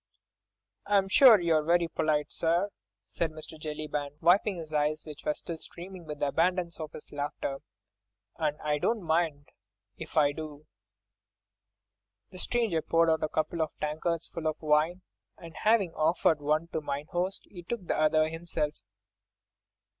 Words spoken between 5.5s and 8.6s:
streaming with the abundance of his laughter, "and